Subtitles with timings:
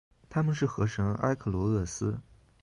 [0.31, 2.19] 她们是河神埃克罗厄斯。